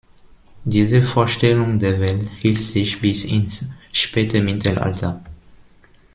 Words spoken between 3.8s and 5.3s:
späte Mittelalter.